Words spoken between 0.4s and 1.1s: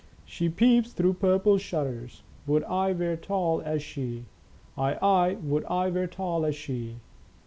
peeps